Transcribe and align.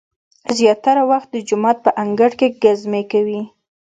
زیاتره 0.57 1.03
وخت 1.11 1.29
د 1.31 1.35
جومات 1.47 1.77
په 1.85 1.91
انګړ 2.03 2.31
کې 2.39 2.47
ګزمې 2.63 3.03
کوي. 3.11 3.41